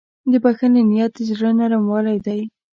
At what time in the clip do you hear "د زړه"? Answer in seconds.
1.15-1.49